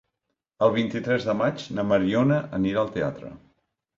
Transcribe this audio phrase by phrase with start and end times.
[0.67, 3.33] El vint-i-tres de maig na Mariona anirà al teatre.